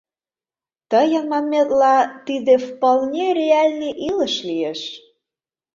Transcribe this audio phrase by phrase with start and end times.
[0.91, 4.81] Тыйын манметла, тиде вполне реальный илыш лиеш.